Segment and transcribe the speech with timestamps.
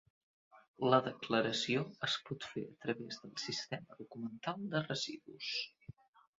[0.93, 5.55] La declaració es pot fer a través del Sistema Documental de Residus.